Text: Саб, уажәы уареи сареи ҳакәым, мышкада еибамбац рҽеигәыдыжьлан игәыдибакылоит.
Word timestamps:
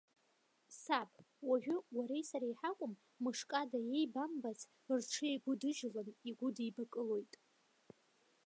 Саб, 0.81 1.11
уажәы 1.47 1.77
уареи 1.95 2.23
сареи 2.29 2.57
ҳакәым, 2.59 2.93
мышкада 3.23 3.79
еибамбац 3.97 4.59
рҽеигәыдыжьлан 4.99 6.09
игәыдибакылоит. 6.29 7.33